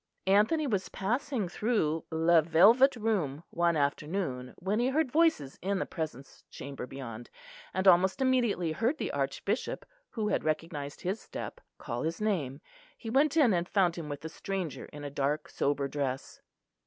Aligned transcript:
Anthony 0.25 0.65
was 0.65 0.89
passing 0.89 1.47
through 1.47 2.05
"le 2.09 2.41
velvet 2.41 2.95
room" 2.95 3.43
one 3.51 3.77
afternoon 3.77 4.55
when 4.57 4.79
he 4.79 4.87
heard 4.87 5.11
voices 5.11 5.59
in 5.61 5.77
the 5.77 5.85
Presence 5.85 6.43
Chamber 6.49 6.87
beyond; 6.87 7.29
and 7.71 7.87
almost 7.87 8.19
immediately 8.19 8.71
heard 8.71 8.97
the 8.97 9.11
Archbishop, 9.11 9.85
who 10.09 10.29
had 10.29 10.43
recognised 10.43 11.01
his 11.01 11.19
step, 11.19 11.61
call 11.77 12.01
his 12.01 12.19
name. 12.19 12.61
He 12.97 13.11
went 13.11 13.37
in 13.37 13.53
and 13.53 13.69
found 13.69 13.95
him 13.95 14.09
with 14.09 14.25
a 14.25 14.29
stranger 14.29 14.85
in 14.85 15.03
a 15.03 15.11
dark 15.11 15.47
sober 15.47 15.87
dress. 15.87 16.41